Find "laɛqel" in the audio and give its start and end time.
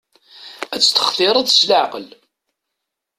1.69-2.07